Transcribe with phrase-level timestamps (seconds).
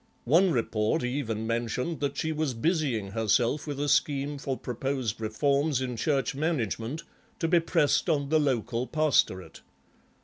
[0.25, 5.79] One report even mentioned that she was busying herself with a scheme for proposed reforms
[5.79, 7.03] in Church management
[7.37, 9.61] to be pressed on the local pastorate.